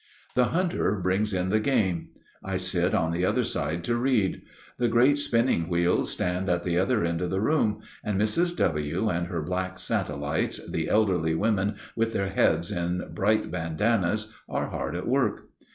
The 0.33 0.45
hunter 0.45 0.95
brings 0.95 1.31
in 1.31 1.49
the 1.49 1.59
game. 1.59 2.09
I 2.43 2.57
sit 2.57 2.95
on 2.95 3.11
the 3.11 3.23
other 3.23 3.43
side 3.43 3.83
to 3.83 3.95
read. 3.95 4.41
The 4.79 4.87
great 4.87 5.19
spinning 5.19 5.69
wheels 5.69 6.09
stand 6.09 6.49
at 6.49 6.63
the 6.63 6.75
other 6.79 7.05
end 7.05 7.21
of 7.21 7.29
the 7.29 7.39
room, 7.39 7.81
and 8.03 8.19
Mrs. 8.19 8.57
W. 8.57 9.09
and 9.09 9.27
her 9.27 9.43
black 9.43 9.77
satellites, 9.77 10.59
the 10.67 10.89
elderly 10.89 11.35
women 11.35 11.75
with 11.95 12.13
their 12.13 12.29
heads 12.29 12.71
in 12.71 13.09
bright 13.13 13.51
bandanas, 13.51 14.33
are 14.49 14.69
hard 14.71 14.95
at 14.95 15.07
work. 15.07 15.49